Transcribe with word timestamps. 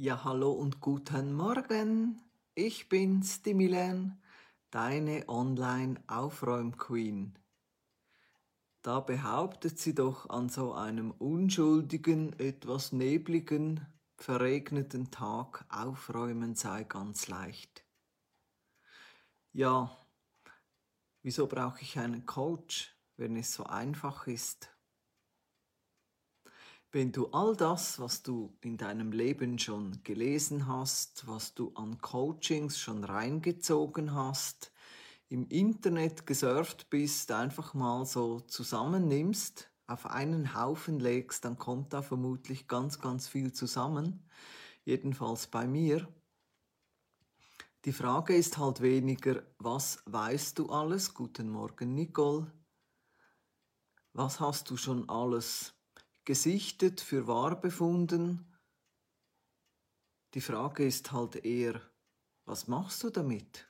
Ja, 0.00 0.22
hallo 0.22 0.52
und 0.52 0.80
guten 0.80 1.32
Morgen. 1.32 2.20
Ich 2.54 2.88
bin's, 2.88 3.42
die 3.42 3.52
Milen, 3.52 4.22
deine 4.70 5.28
Online-Aufräum-Queen. 5.28 7.36
Da 8.82 9.00
behauptet 9.00 9.80
sie 9.80 9.96
doch 9.96 10.30
an 10.30 10.50
so 10.50 10.72
einem 10.72 11.10
unschuldigen, 11.10 12.32
etwas 12.38 12.92
nebligen, 12.92 13.88
verregneten 14.16 15.10
Tag 15.10 15.64
aufräumen 15.68 16.54
sei 16.54 16.84
ganz 16.84 17.26
leicht. 17.26 17.84
Ja, 19.52 19.98
wieso 21.22 21.48
brauche 21.48 21.82
ich 21.82 21.98
einen 21.98 22.24
Coach, 22.24 22.96
wenn 23.16 23.34
es 23.34 23.52
so 23.52 23.64
einfach 23.64 24.28
ist? 24.28 24.77
Wenn 26.90 27.12
du 27.12 27.26
all 27.32 27.54
das, 27.54 27.98
was 27.98 28.22
du 28.22 28.56
in 28.62 28.78
deinem 28.78 29.12
Leben 29.12 29.58
schon 29.58 30.02
gelesen 30.04 30.66
hast, 30.66 31.26
was 31.26 31.52
du 31.52 31.70
an 31.74 32.00
Coachings 32.00 32.78
schon 32.78 33.04
reingezogen 33.04 34.14
hast, 34.14 34.72
im 35.28 35.46
Internet 35.48 36.26
gesurft 36.26 36.88
bist, 36.88 37.30
einfach 37.30 37.74
mal 37.74 38.06
so 38.06 38.40
zusammennimmst, 38.40 39.70
auf 39.86 40.06
einen 40.06 40.54
Haufen 40.54 40.98
legst, 40.98 41.44
dann 41.44 41.58
kommt 41.58 41.92
da 41.92 42.00
vermutlich 42.00 42.68
ganz, 42.68 42.98
ganz 42.98 43.28
viel 43.28 43.52
zusammen. 43.52 44.26
Jedenfalls 44.86 45.46
bei 45.46 45.66
mir. 45.66 46.08
Die 47.84 47.92
Frage 47.92 48.34
ist 48.34 48.56
halt 48.56 48.80
weniger, 48.80 49.42
was 49.58 50.02
weißt 50.06 50.58
du 50.58 50.70
alles? 50.70 51.12
Guten 51.12 51.50
Morgen, 51.50 51.94
Nicole. 51.94 52.50
Was 54.14 54.40
hast 54.40 54.70
du 54.70 54.78
schon 54.78 55.06
alles 55.10 55.77
gesichtet, 56.28 57.00
für 57.00 57.26
wahr 57.26 57.58
befunden. 57.58 58.44
Die 60.34 60.42
Frage 60.42 60.84
ist 60.84 61.10
halt 61.10 61.36
eher, 61.36 61.80
was 62.44 62.68
machst 62.68 63.02
du 63.02 63.08
damit? 63.08 63.66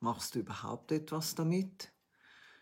Machst 0.00 0.34
du 0.34 0.38
überhaupt 0.38 0.92
etwas 0.92 1.34
damit? 1.34 1.92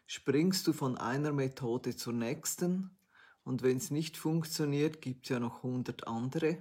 Springst 0.08 0.66
du 0.66 0.72
von 0.72 0.98
einer 0.98 1.32
Methode 1.32 1.94
zur 1.94 2.14
nächsten? 2.14 2.98
Und 3.44 3.62
wenn 3.62 3.76
es 3.76 3.92
nicht 3.92 4.16
funktioniert, 4.16 5.00
gibt 5.00 5.26
es 5.26 5.28
ja 5.28 5.38
noch 5.38 5.62
hundert 5.62 6.08
andere. 6.08 6.60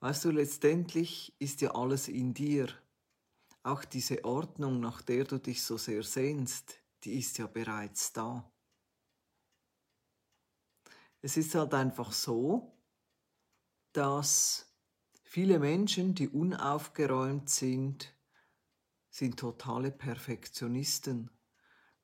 Weißt 0.00 0.24
du, 0.24 0.30
letztendlich 0.30 1.38
ist 1.38 1.60
ja 1.60 1.74
alles 1.74 2.08
in 2.08 2.32
dir. 2.32 2.68
Auch 3.62 3.84
diese 3.84 4.24
Ordnung, 4.24 4.80
nach 4.80 5.02
der 5.02 5.24
du 5.24 5.36
dich 5.36 5.62
so 5.62 5.76
sehr 5.76 6.02
sehnst, 6.04 6.78
die 7.04 7.18
ist 7.18 7.36
ja 7.36 7.46
bereits 7.46 8.14
da. 8.14 8.50
Es 11.20 11.36
ist 11.36 11.54
halt 11.54 11.74
einfach 11.74 12.12
so, 12.12 12.78
dass 13.92 14.72
viele 15.22 15.58
Menschen, 15.58 16.14
die 16.14 16.28
unaufgeräumt 16.28 17.50
sind, 17.50 18.14
sind 19.10 19.38
totale 19.38 19.90
Perfektionisten. 19.90 21.30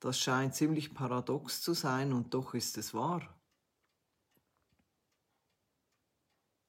Das 0.00 0.18
scheint 0.18 0.54
ziemlich 0.54 0.94
paradox 0.94 1.62
zu 1.62 1.74
sein 1.74 2.12
und 2.12 2.34
doch 2.34 2.54
ist 2.54 2.76
es 2.76 2.92
wahr. 2.92 3.40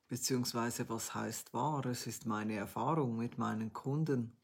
Beziehungsweise 0.07 0.87
was 0.87 1.15
heißt 1.15 1.53
wahr? 1.53 1.85
Es 1.87 2.05
ist 2.05 2.27
meine 2.27 2.53
Erfahrung 2.53 3.17
mit 3.17 3.39
meinen 3.39 3.73
Kunden. 3.73 4.37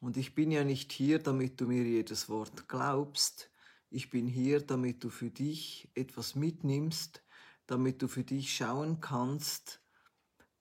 Und 0.00 0.16
ich 0.16 0.34
bin 0.34 0.50
ja 0.50 0.64
nicht 0.64 0.92
hier, 0.92 1.20
damit 1.20 1.60
du 1.60 1.66
mir 1.66 1.84
jedes 1.84 2.28
Wort 2.28 2.68
glaubst, 2.68 3.50
ich 3.90 4.10
bin 4.10 4.26
hier, 4.26 4.60
damit 4.60 5.04
du 5.04 5.10
für 5.10 5.30
dich 5.30 5.90
etwas 5.94 6.34
mitnimmst, 6.34 7.22
damit 7.66 8.02
du 8.02 8.08
für 8.08 8.24
dich 8.24 8.54
schauen 8.54 9.00
kannst, 9.00 9.82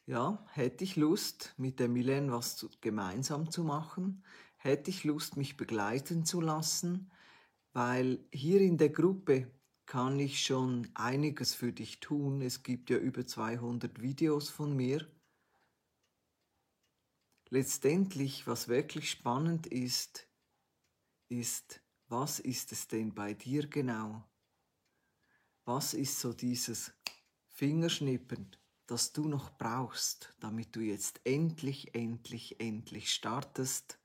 ja, 0.05 0.45
hätte 0.53 0.85
ich 0.85 0.95
Lust, 0.95 1.53
mit 1.57 1.79
der 1.79 1.89
Milen 1.89 2.31
was 2.31 2.55
zu, 2.55 2.69
gemeinsam 2.79 3.51
zu 3.51 3.65
machen? 3.65 4.23
Hätte 4.55 4.89
ich 4.89 5.03
Lust, 5.03 5.35
mich 5.35 5.57
begleiten 5.57 6.23
zu 6.23 6.39
lassen? 6.39 7.11
Weil 7.73 8.25
hier 8.31 8.61
in 8.61 8.77
der 8.77 8.89
Gruppe 8.89 9.51
kann 9.85 10.17
ich 10.17 10.43
schon 10.43 10.89
einiges 10.93 11.53
für 11.55 11.73
dich 11.73 11.99
tun. 11.99 12.41
Es 12.41 12.63
gibt 12.63 12.89
ja 12.89 12.97
über 12.97 13.27
200 13.27 14.01
Videos 14.01 14.49
von 14.49 14.75
mir. 14.75 15.05
Letztendlich, 17.49 18.47
was 18.47 18.69
wirklich 18.69 19.11
spannend 19.11 19.67
ist, 19.67 20.29
ist, 21.29 21.81
was 22.09 22.39
ist 22.39 22.71
es 22.71 22.87
denn 22.87 23.13
bei 23.13 23.33
dir 23.33 23.67
genau? 23.67 24.23
Was 25.65 25.93
ist 25.93 26.19
so 26.19 26.31
dieses 26.31 26.93
Fingerschnippen, 27.49 28.55
das 28.85 29.11
du 29.11 29.27
noch 29.27 29.57
brauchst, 29.57 30.33
damit 30.39 30.75
du 30.75 30.79
jetzt 30.79 31.19
endlich, 31.25 31.93
endlich, 31.93 32.59
endlich 32.61 33.11
startest, 33.11 33.99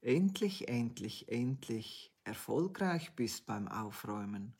endlich, 0.00 0.68
endlich, 0.68 1.28
endlich 1.28 2.14
erfolgreich 2.24 3.14
bist 3.14 3.44
beim 3.44 3.68
Aufräumen? 3.68 4.54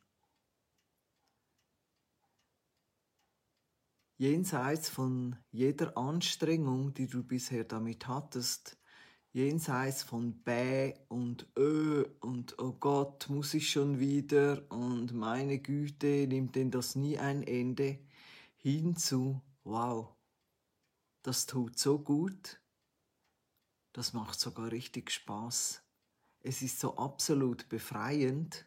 Jenseits 4.19 4.89
von 4.89 5.37
jeder 5.51 5.97
Anstrengung, 5.97 6.95
die 6.95 7.07
du 7.07 7.23
bisher 7.23 7.65
damit 7.65 8.09
hattest, 8.09 8.79
jenseits 9.37 10.03
von 10.03 10.33
Bäh 10.45 10.95
und 11.09 11.47
Ö 11.59 12.07
und 12.21 12.59
oh 12.59 12.73
Gott, 12.73 13.29
muss 13.29 13.53
ich 13.53 13.71
schon 13.71 14.01
wieder 14.01 14.63
und 14.71 15.13
meine 15.13 15.59
Güte, 15.59 16.27
nimmt 16.27 16.57
denn 16.57 16.71
das 16.71 16.97
nie 16.97 17.19
ein 17.19 17.43
Ende, 17.43 17.99
hinzu, 18.57 19.43
wow, 19.63 20.17
das 21.21 21.45
tut 21.45 21.79
so 21.79 21.99
gut, 21.99 22.63
das 23.93 24.15
macht 24.15 24.41
sogar 24.41 24.73
richtig 24.73 25.11
Spaß. 25.11 25.85
Es 26.41 26.63
ist 26.63 26.81
so 26.81 26.97
absolut 26.97 27.69
befreiend 27.69 28.67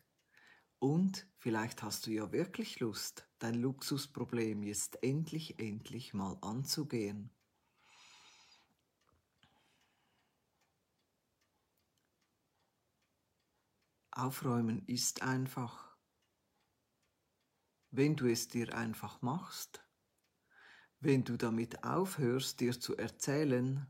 und 0.78 1.26
vielleicht 1.40 1.82
hast 1.82 2.06
du 2.06 2.12
ja 2.12 2.32
wirklich 2.32 2.80
Lust, 2.80 3.28
dein 3.40 3.56
Luxusproblem 3.56 4.62
jetzt 4.62 5.02
endlich, 5.02 5.58
endlich 5.58 6.14
mal 6.14 6.38
anzugehen. 6.42 7.32
Aufräumen 14.22 14.86
ist 14.86 15.22
einfach. 15.22 15.98
Wenn 17.92 18.16
du 18.16 18.28
es 18.28 18.48
dir 18.48 18.76
einfach 18.76 19.22
machst, 19.22 19.84
wenn 21.00 21.24
du 21.24 21.38
damit 21.38 21.84
aufhörst, 21.84 22.60
dir 22.60 22.80
zu 22.80 22.98
erzählen, 22.98 23.88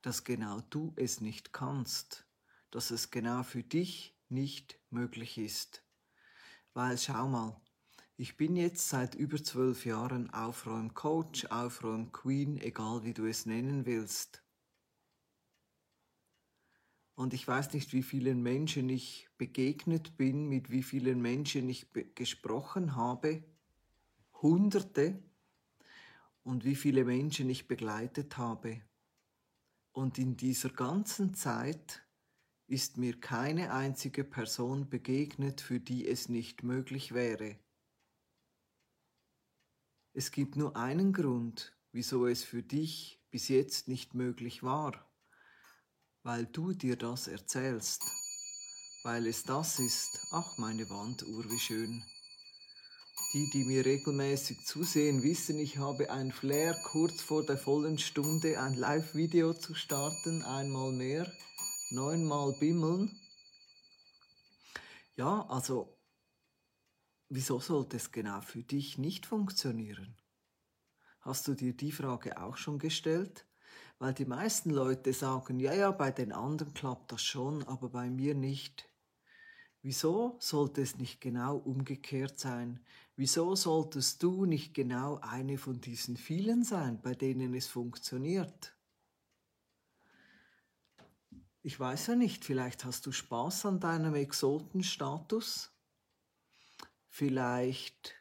dass 0.00 0.24
genau 0.24 0.60
du 0.70 0.92
es 0.96 1.20
nicht 1.20 1.52
kannst, 1.52 2.26
dass 2.70 2.90
es 2.90 3.10
genau 3.10 3.42
für 3.42 3.62
dich 3.62 4.18
nicht 4.28 4.80
möglich 4.90 5.38
ist. 5.38 5.84
Weil 6.72 6.98
schau 6.98 7.28
mal, 7.28 7.60
ich 8.16 8.36
bin 8.36 8.56
jetzt 8.56 8.88
seit 8.88 9.14
über 9.14 9.42
zwölf 9.42 9.84
Jahren 9.84 10.30
Aufräumcoach, 10.30 11.50
Aufräumqueen, 11.50 12.60
egal 12.60 13.04
wie 13.04 13.14
du 13.14 13.26
es 13.26 13.44
nennen 13.44 13.86
willst. 13.86 14.43
Und 17.14 17.32
ich 17.32 17.46
weiß 17.46 17.72
nicht, 17.74 17.92
wie 17.92 18.02
vielen 18.02 18.42
Menschen 18.42 18.88
ich 18.88 19.28
begegnet 19.38 20.16
bin, 20.16 20.48
mit 20.48 20.70
wie 20.70 20.82
vielen 20.82 21.22
Menschen 21.22 21.68
ich 21.68 21.86
gesprochen 22.14 22.96
habe. 22.96 23.44
Hunderte. 24.42 25.22
Und 26.42 26.64
wie 26.64 26.74
viele 26.74 27.04
Menschen 27.04 27.48
ich 27.48 27.68
begleitet 27.68 28.36
habe. 28.36 28.82
Und 29.92 30.18
in 30.18 30.36
dieser 30.36 30.70
ganzen 30.70 31.34
Zeit 31.34 32.02
ist 32.66 32.98
mir 32.98 33.18
keine 33.18 33.72
einzige 33.72 34.24
Person 34.24 34.90
begegnet, 34.90 35.60
für 35.60 35.80
die 35.80 36.06
es 36.06 36.28
nicht 36.28 36.62
möglich 36.64 37.14
wäre. 37.14 37.56
Es 40.12 40.32
gibt 40.32 40.56
nur 40.56 40.76
einen 40.76 41.12
Grund, 41.12 41.76
wieso 41.92 42.26
es 42.26 42.42
für 42.42 42.62
dich 42.62 43.22
bis 43.30 43.48
jetzt 43.48 43.88
nicht 43.88 44.14
möglich 44.14 44.62
war 44.62 45.13
weil 46.24 46.46
du 46.46 46.72
dir 46.72 46.96
das 46.96 47.28
erzählst, 47.28 48.02
weil 49.02 49.26
es 49.26 49.44
das 49.44 49.78
ist. 49.78 50.26
Ach, 50.30 50.56
meine 50.56 50.88
Wanduhr, 50.88 51.44
wie 51.50 51.58
schön. 51.58 52.02
Die, 53.34 53.50
die 53.50 53.64
mir 53.64 53.84
regelmäßig 53.84 54.64
zusehen, 54.64 55.22
wissen, 55.22 55.58
ich 55.58 55.76
habe 55.76 56.10
ein 56.10 56.32
Flair, 56.32 56.74
kurz 56.84 57.20
vor 57.20 57.44
der 57.44 57.58
vollen 57.58 57.98
Stunde 57.98 58.58
ein 58.58 58.74
Live-Video 58.74 59.52
zu 59.52 59.74
starten, 59.74 60.42
einmal 60.44 60.92
mehr, 60.92 61.30
neunmal 61.90 62.56
bimmeln. 62.58 63.10
Ja, 65.16 65.46
also, 65.48 65.98
wieso 67.28 67.60
sollte 67.60 67.98
es 67.98 68.12
genau 68.12 68.40
für 68.40 68.62
dich 68.62 68.96
nicht 68.96 69.26
funktionieren? 69.26 70.16
Hast 71.20 71.46
du 71.48 71.54
dir 71.54 71.76
die 71.76 71.92
Frage 71.92 72.40
auch 72.40 72.56
schon 72.56 72.78
gestellt? 72.78 73.46
Weil 73.98 74.14
die 74.14 74.24
meisten 74.24 74.70
Leute 74.70 75.12
sagen, 75.12 75.60
ja, 75.60 75.72
ja, 75.72 75.90
bei 75.90 76.10
den 76.10 76.32
anderen 76.32 76.74
klappt 76.74 77.12
das 77.12 77.22
schon, 77.22 77.62
aber 77.64 77.88
bei 77.88 78.10
mir 78.10 78.34
nicht. 78.34 78.88
Wieso 79.82 80.36
sollte 80.40 80.80
es 80.80 80.96
nicht 80.96 81.20
genau 81.20 81.56
umgekehrt 81.56 82.38
sein? 82.38 82.80
Wieso 83.16 83.54
solltest 83.54 84.22
du 84.22 84.46
nicht 84.46 84.74
genau 84.74 85.18
eine 85.20 85.58
von 85.58 85.80
diesen 85.80 86.16
vielen 86.16 86.64
sein, 86.64 87.00
bei 87.00 87.14
denen 87.14 87.54
es 87.54 87.66
funktioniert? 87.66 88.74
Ich 91.62 91.80
weiß 91.80 92.08
ja 92.08 92.16
nicht, 92.16 92.44
vielleicht 92.44 92.84
hast 92.84 93.06
du 93.06 93.12
Spaß 93.12 93.66
an 93.66 93.80
deinem 93.80 94.14
Exotenstatus. 94.14 95.72
Vielleicht 97.08 98.14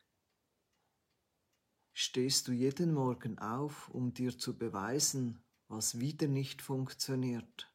stehst 1.91 2.47
du 2.47 2.53
jeden 2.53 2.93
Morgen 2.93 3.39
auf, 3.39 3.89
um 3.89 4.13
dir 4.13 4.37
zu 4.37 4.57
beweisen, 4.57 5.42
was 5.73 5.99
wieder 5.99 6.27
nicht 6.27 6.61
funktioniert. 6.61 7.67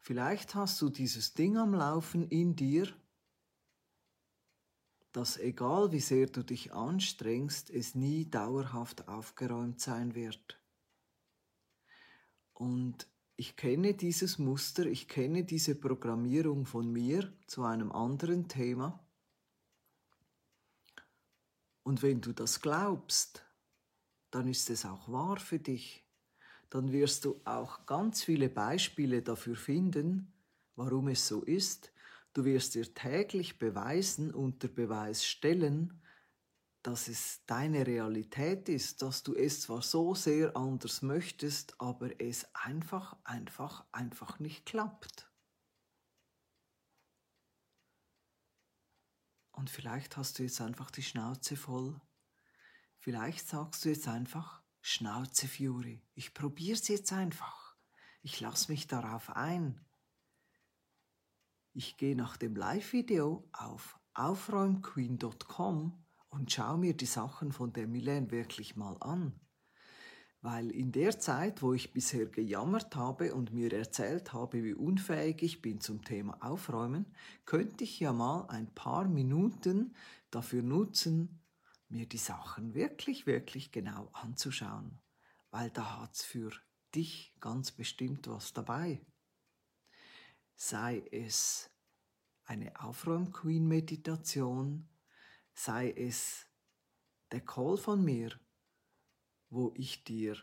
Vielleicht 0.00 0.54
hast 0.56 0.80
du 0.82 0.90
dieses 0.90 1.34
Ding 1.34 1.56
am 1.56 1.74
Laufen 1.74 2.28
in 2.28 2.56
dir, 2.56 2.92
dass 5.12 5.38
egal 5.38 5.92
wie 5.92 6.00
sehr 6.00 6.26
du 6.26 6.42
dich 6.42 6.72
anstrengst, 6.72 7.70
es 7.70 7.94
nie 7.94 8.28
dauerhaft 8.28 9.08
aufgeräumt 9.08 9.80
sein 9.80 10.14
wird. 10.14 10.60
Und 12.52 13.06
ich 13.36 13.56
kenne 13.56 13.94
dieses 13.94 14.38
Muster, 14.38 14.86
ich 14.86 15.08
kenne 15.08 15.44
diese 15.44 15.74
Programmierung 15.74 16.66
von 16.66 16.90
mir 16.92 17.32
zu 17.46 17.62
einem 17.62 17.92
anderen 17.92 18.48
Thema. 18.48 19.06
Und 21.84 22.02
wenn 22.02 22.20
du 22.20 22.32
das 22.32 22.60
glaubst, 22.60 23.45
dann 24.30 24.48
ist 24.48 24.70
es 24.70 24.84
auch 24.84 25.10
wahr 25.10 25.38
für 25.38 25.58
dich. 25.58 26.04
Dann 26.70 26.92
wirst 26.92 27.24
du 27.24 27.40
auch 27.44 27.86
ganz 27.86 28.22
viele 28.24 28.48
Beispiele 28.48 29.22
dafür 29.22 29.56
finden, 29.56 30.32
warum 30.74 31.08
es 31.08 31.26
so 31.26 31.42
ist, 31.42 31.92
Du 32.36 32.44
wirst 32.44 32.74
dir 32.74 32.92
täglich 32.92 33.58
beweisen, 33.58 34.30
unter 34.30 34.68
Beweis 34.68 35.24
stellen, 35.24 36.02
dass 36.82 37.08
es 37.08 37.46
deine 37.46 37.86
Realität 37.86 38.68
ist, 38.68 39.00
dass 39.00 39.22
du 39.22 39.34
es 39.34 39.62
zwar 39.62 39.80
so 39.80 40.14
sehr 40.14 40.54
anders 40.54 41.00
möchtest, 41.00 41.80
aber 41.80 42.20
es 42.20 42.46
einfach, 42.54 43.16
einfach, 43.24 43.86
einfach 43.90 44.38
nicht 44.38 44.66
klappt. 44.66 45.32
Und 49.52 49.70
vielleicht 49.70 50.18
hast 50.18 50.38
du 50.38 50.42
jetzt 50.42 50.60
einfach 50.60 50.90
die 50.90 51.04
Schnauze 51.04 51.56
voll. 51.56 51.98
Vielleicht 53.06 53.46
sagst 53.46 53.84
du 53.84 53.90
jetzt 53.90 54.08
einfach, 54.08 54.64
Schnauze 54.80 55.46
Fury, 55.46 56.02
ich 56.14 56.34
probier's 56.34 56.88
jetzt 56.88 57.12
einfach. 57.12 57.76
Ich 58.20 58.40
lass 58.40 58.68
mich 58.68 58.88
darauf 58.88 59.30
ein. 59.30 59.80
Ich 61.72 61.98
gehe 61.98 62.16
nach 62.16 62.36
dem 62.36 62.56
Live-Video 62.56 63.48
auf 63.52 64.00
aufräumqueen.com 64.14 66.04
und 66.30 66.50
schaue 66.50 66.78
mir 66.78 66.96
die 66.96 67.06
Sachen 67.06 67.52
von 67.52 67.72
der 67.72 67.86
Milene 67.86 68.32
wirklich 68.32 68.74
mal 68.74 68.96
an. 68.98 69.38
Weil 70.40 70.72
in 70.72 70.90
der 70.90 71.20
Zeit, 71.20 71.62
wo 71.62 71.74
ich 71.74 71.92
bisher 71.92 72.26
gejammert 72.26 72.96
habe 72.96 73.36
und 73.36 73.52
mir 73.52 73.72
erzählt 73.72 74.32
habe, 74.32 74.64
wie 74.64 74.74
unfähig 74.74 75.44
ich 75.44 75.62
bin 75.62 75.80
zum 75.80 76.02
Thema 76.02 76.38
Aufräumen, 76.42 77.06
könnte 77.44 77.84
ich 77.84 78.00
ja 78.00 78.12
mal 78.12 78.48
ein 78.48 78.74
paar 78.74 79.06
Minuten 79.06 79.94
dafür 80.32 80.64
nutzen, 80.64 81.45
mir 81.88 82.06
die 82.06 82.18
Sachen 82.18 82.74
wirklich, 82.74 83.26
wirklich 83.26 83.72
genau 83.72 84.10
anzuschauen. 84.12 85.00
Weil 85.50 85.70
da 85.70 86.00
hat's 86.00 86.24
für 86.24 86.52
dich 86.94 87.34
ganz 87.40 87.72
bestimmt 87.72 88.28
was 88.28 88.52
dabei 88.52 89.00
sei 90.56 91.06
es 91.12 91.70
eine 92.44 92.80
Aufräum-Queen-Meditation, 92.80 94.88
sei 95.52 95.92
es 95.92 96.46
der 97.30 97.42
Call 97.42 97.76
von 97.76 98.02
mir, 98.04 98.32
wo 99.50 99.72
ich 99.76 100.02
dir 100.04 100.38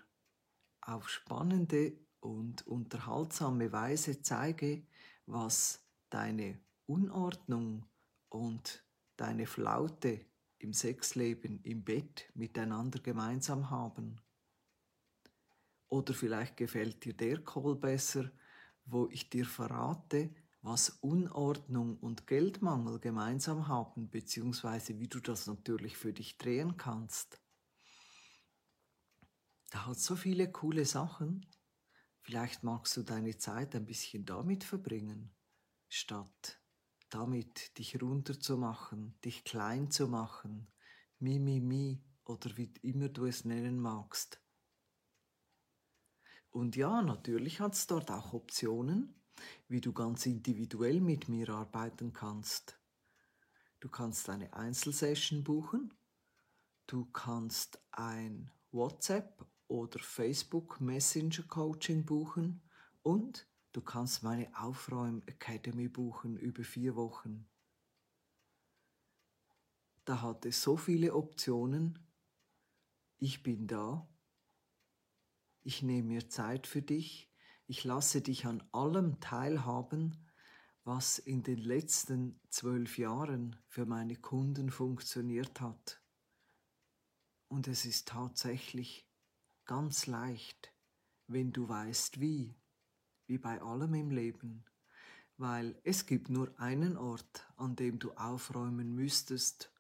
auf 0.82 1.10
spannende 1.10 1.98
und 2.20 2.68
unterhaltsame 2.68 3.72
Weise 3.72 4.22
zeige, 4.22 4.86
was 5.26 5.84
deine 6.10 6.60
Unordnung 6.86 7.88
und 8.30 8.86
deine 9.18 9.48
Flaute 9.48 10.24
im 10.64 10.74
Sexleben 10.74 11.62
im 11.64 11.84
Bett 11.84 12.32
miteinander 12.34 13.00
gemeinsam 13.00 13.70
haben. 13.70 14.20
Oder 15.90 16.14
vielleicht 16.14 16.58
gefällt 16.58 17.06
dir 17.06 17.14
der 17.14 17.44
Call 17.44 17.76
besser, 17.76 18.32
wo 18.86 19.08
ich 19.10 19.30
dir 19.30 19.46
verrate, 19.46 20.34
was 20.62 20.90
Unordnung 21.02 21.98
und 21.98 22.26
Geldmangel 22.26 23.00
gemeinsam 23.00 23.68
haben, 23.68 24.10
beziehungsweise 24.10 24.98
wie 25.00 25.10
du 25.10 25.20
das 25.20 25.46
natürlich 25.46 25.98
für 25.98 26.14
dich 26.14 26.38
drehen 26.38 26.78
kannst. 26.78 27.42
Da 29.72 29.86
hat 29.88 30.00
so 30.00 30.16
viele 30.16 30.52
coole 30.52 30.86
Sachen. 30.86 31.46
Vielleicht 32.22 32.64
magst 32.64 32.96
du 32.96 33.04
deine 33.04 33.38
Zeit 33.38 33.76
ein 33.76 33.86
bisschen 33.86 34.26
damit 34.26 34.64
verbringen, 34.64 35.36
statt 35.90 36.63
damit 37.14 37.78
dich 37.78 38.02
runterzumachen, 38.02 39.14
dich 39.24 39.44
klein 39.44 39.92
zu 39.92 40.08
machen, 40.08 40.68
mi, 41.20 41.40
mi, 41.40 41.60
mi 41.60 42.04
oder 42.26 42.58
wie 42.58 42.74
immer 42.82 43.10
du 43.10 43.26
es 43.26 43.46
nennen 43.46 43.80
magst. 43.80 44.42
Und 46.50 46.76
ja, 46.76 47.02
natürlich 47.02 47.60
hat 47.60 47.74
es 47.74 47.88
dort 47.88 48.12
auch 48.12 48.34
Optionen, 48.34 49.14
wie 49.68 49.82
du 49.82 49.94
ganz 49.94 50.26
individuell 50.26 51.02
mit 51.02 51.28
mir 51.28 51.50
arbeiten 51.50 52.14
kannst. 52.14 52.80
Du 53.80 53.90
kannst 53.90 54.30
eine 54.30 54.54
Einzelsession 54.54 55.44
buchen, 55.44 55.94
du 56.88 57.06
kannst 57.06 57.80
ein 57.92 58.52
WhatsApp 58.72 59.46
oder 59.68 60.00
Facebook 60.00 60.80
Messenger 60.80 61.44
Coaching 61.48 62.06
buchen 62.06 62.62
und 63.02 63.48
du 63.74 63.82
kannst 63.82 64.24
meine 64.24 64.50
Aufräum 64.58 65.22
Academy 65.26 65.90
buchen 65.90 66.38
über 66.38 66.64
vier 66.64 66.96
Wochen. 66.96 67.46
Da 70.06 70.22
hat 70.22 70.46
es 70.46 70.62
so 70.62 70.78
viele 70.78 71.14
Optionen. 71.14 72.00
Ich 73.20 73.44
bin 73.44 73.68
da 73.68 74.08
ich 75.64 75.82
nehme 75.82 76.10
mir 76.10 76.30
Zeit 76.30 76.68
für 76.68 76.82
dich, 76.82 77.32
ich 77.68 77.84
lasse 77.86 78.22
dich 78.22 78.46
an 78.46 78.62
allem 78.74 79.20
teilhaben, 79.22 80.30
was 80.84 81.20
in 81.20 81.44
den 81.44 81.60
letzten 81.60 82.40
zwölf 82.50 82.98
Jahren 82.98 83.56
für 83.68 83.86
meine 83.86 84.18
Kunden 84.18 84.70
funktioniert 84.70 85.62
hat. 85.62 86.02
Und 87.48 87.70
es 87.70 87.86
ist 87.86 88.10
tatsächlich 88.10 89.08
ganz 89.64 90.08
leicht, 90.08 90.74
wenn 91.28 91.54
du 91.54 91.70
weißt 91.70 92.20
wie, 92.20 92.54
wie 93.34 93.40
bei 93.40 93.60
allem 93.64 93.96
im 93.96 94.12
Leben, 94.12 94.64
weil 95.38 95.76
es 95.84 96.06
gibt 96.06 96.30
nur 96.30 96.54
einen 96.60 96.98
Ort, 96.98 97.52
an 97.58 97.76
dem 97.76 97.98
du 97.98 98.12
aufräumen 98.12 98.94
müsstest, 98.94 99.72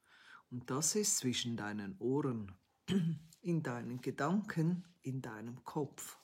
und 0.49 0.71
das 0.71 0.95
ist 0.95 1.17
zwischen 1.17 1.55
deinen 1.55 1.95
Ohren, 1.99 2.57
in 3.41 3.61
deinen 3.61 4.01
Gedanken 4.01 4.85
in 5.03 5.21
deinem 5.21 5.63
Kopf. 5.63 6.17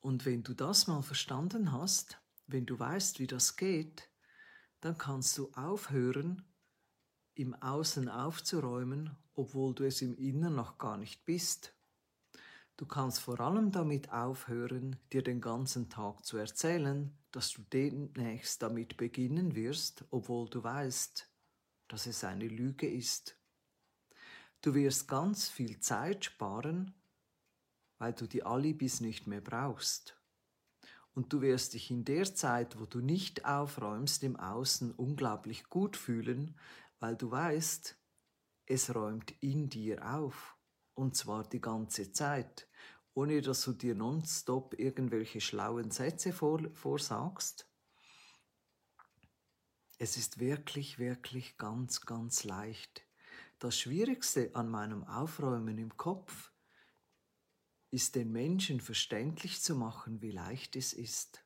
Und 0.00 0.26
wenn 0.26 0.42
du 0.42 0.54
das 0.54 0.88
mal 0.88 1.02
verstanden 1.02 1.70
hast, 1.70 2.20
wenn 2.48 2.66
du 2.66 2.76
weißt, 2.76 3.20
wie 3.20 3.28
das 3.28 3.54
geht, 3.54 4.10
dann 4.80 4.98
kannst 4.98 5.38
du 5.38 5.52
aufhören, 5.52 6.42
im 7.36 7.54
Außen 7.54 8.08
aufzuräumen, 8.08 9.10
obwohl 9.34 9.74
du 9.74 9.84
es 9.84 10.02
im 10.02 10.16
Innern 10.16 10.54
noch 10.54 10.78
gar 10.78 10.96
nicht 10.96 11.24
bist. 11.24 11.72
Du 12.76 12.86
kannst 12.86 13.20
vor 13.20 13.40
allem 13.40 13.70
damit 13.70 14.12
aufhören, 14.12 14.96
dir 15.12 15.22
den 15.22 15.40
ganzen 15.40 15.88
Tag 15.88 16.24
zu 16.24 16.36
erzählen, 16.36 17.16
dass 17.30 17.52
du 17.52 17.62
demnächst 17.72 18.62
damit 18.62 18.96
beginnen 18.96 19.54
wirst, 19.54 20.04
obwohl 20.10 20.48
du 20.48 20.62
weißt, 20.62 21.30
dass 21.88 22.06
es 22.06 22.24
eine 22.24 22.48
Lüge 22.48 22.88
ist. 22.88 23.36
Du 24.62 24.74
wirst 24.74 25.08
ganz 25.08 25.48
viel 25.48 25.78
Zeit 25.80 26.24
sparen, 26.24 26.94
weil 27.98 28.12
du 28.12 28.26
die 28.26 28.44
Alibis 28.44 29.00
nicht 29.00 29.26
mehr 29.26 29.40
brauchst. 29.40 30.16
Und 31.14 31.32
du 31.32 31.40
wirst 31.40 31.72
dich 31.72 31.90
in 31.90 32.04
der 32.04 32.34
Zeit, 32.34 32.78
wo 32.78 32.84
du 32.84 33.00
nicht 33.00 33.46
aufräumst, 33.46 34.22
im 34.22 34.36
Außen 34.36 34.92
unglaublich 34.92 35.70
gut 35.70 35.96
fühlen, 35.96 36.54
weil 37.00 37.16
du 37.16 37.30
weißt, 37.30 37.98
es 38.66 38.94
räumt 38.94 39.30
in 39.40 39.68
dir 39.68 40.14
auf 40.14 40.56
und 40.94 41.16
zwar 41.16 41.48
die 41.48 41.60
ganze 41.60 42.12
Zeit, 42.12 42.68
ohne 43.14 43.40
dass 43.40 43.62
du 43.62 43.72
dir 43.72 43.94
nonstop 43.94 44.78
irgendwelche 44.78 45.40
schlauen 45.40 45.90
Sätze 45.90 46.32
vor, 46.32 46.60
vorsagst. 46.74 47.68
Es 49.98 50.16
ist 50.16 50.38
wirklich, 50.38 50.98
wirklich 50.98 51.56
ganz, 51.56 52.02
ganz 52.02 52.44
leicht. 52.44 53.06
Das 53.58 53.78
Schwierigste 53.78 54.54
an 54.54 54.68
meinem 54.68 55.04
Aufräumen 55.04 55.78
im 55.78 55.96
Kopf 55.96 56.52
ist 57.90 58.14
den 58.14 58.30
Menschen 58.32 58.80
verständlich 58.80 59.62
zu 59.62 59.74
machen, 59.74 60.20
wie 60.20 60.32
leicht 60.32 60.76
es 60.76 60.92
ist. 60.92 61.42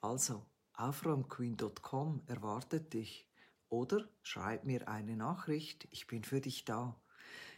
Also, 0.00 0.46
aufräumqueen.com 0.72 2.22
erwartet 2.26 2.94
dich 2.94 3.29
oder 3.70 4.08
schreib 4.22 4.64
mir 4.64 4.88
eine 4.88 5.16
Nachricht, 5.16 5.88
ich 5.90 6.06
bin 6.06 6.24
für 6.24 6.40
dich 6.40 6.64
da. 6.64 7.00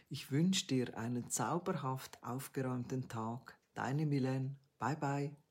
Ich 0.09 0.31
wünsche 0.31 0.67
dir 0.67 0.97
einen 0.97 1.29
zauberhaft 1.29 2.23
aufgeräumten 2.23 3.09
Tag. 3.09 3.57
Deine 3.73 4.05
Milen. 4.05 4.57
Bye 4.79 4.95
bye. 4.95 5.42